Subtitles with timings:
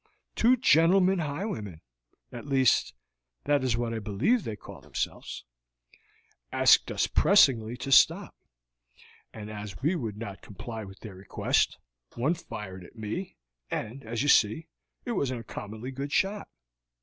[0.35, 1.79] Two gentlemen highwaymen
[2.31, 2.95] at least,
[3.43, 5.45] that is what I believe they call themselves
[6.51, 8.33] asked us pressingly to stop,
[9.31, 11.77] and as we would not comply with their request,
[12.15, 13.37] one fired at me,
[13.69, 14.69] and, as you see,
[15.05, 16.47] it was an uncommonly good shot.